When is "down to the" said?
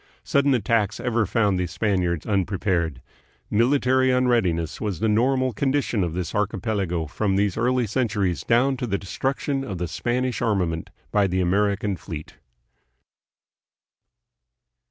8.43-8.97